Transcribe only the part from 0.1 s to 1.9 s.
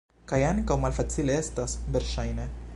Kaj ankaŭ malfacile estas,